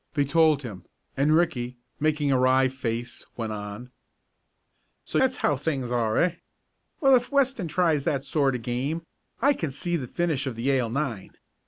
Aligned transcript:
They 0.15 0.23
told 0.23 0.63
him, 0.63 0.83
and 1.15 1.35
Ricky, 1.37 1.77
making 1.99 2.31
a 2.31 2.39
wry 2.39 2.69
face, 2.69 3.23
went 3.37 3.51
on: 3.51 3.91
"So 5.05 5.19
that's 5.19 5.35
how 5.35 5.55
things 5.55 5.91
are; 5.91 6.17
eh? 6.17 6.35
Well, 7.01 7.13
if 7.13 7.31
Weston 7.31 7.67
tries 7.67 8.03
that 8.05 8.23
sort 8.23 8.55
of 8.55 8.63
game, 8.63 9.03
I 9.43 9.53
can 9.53 9.69
see 9.69 9.97
the 9.97 10.07
finish 10.07 10.47
of 10.47 10.55
the 10.55 10.63
Yale 10.63 10.89
nine. 10.89 11.35